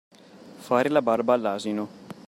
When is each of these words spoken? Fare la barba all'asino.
Fare 0.67 0.89
la 0.89 1.03
barba 1.03 1.33
all'asino. 1.33 1.87